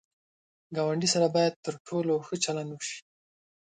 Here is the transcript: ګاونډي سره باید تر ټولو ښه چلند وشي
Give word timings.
ګاونډي 0.75 1.07
سره 1.13 1.27
باید 1.35 1.59
تر 1.65 1.73
ټولو 1.87 2.13
ښه 2.25 2.35
چلند 2.45 2.69
وشي 2.73 2.99